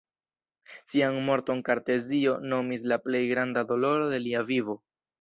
[0.91, 4.83] Ŝian morton Kartezio nomis la plej granda doloro de lia vivo.